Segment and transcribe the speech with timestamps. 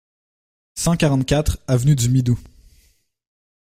[0.73, 2.39] cent quarante-quatre avenue du Midou